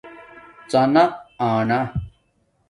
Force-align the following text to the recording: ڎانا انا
ڎانا 0.71 1.03
انا 1.47 1.79